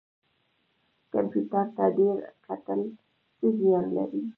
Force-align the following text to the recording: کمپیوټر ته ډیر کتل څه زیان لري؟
کمپیوټر 1.13 1.65
ته 1.75 1.85
ډیر 1.97 2.17
کتل 2.45 2.81
څه 3.37 3.47
زیان 3.59 3.85
لري؟ 3.95 4.21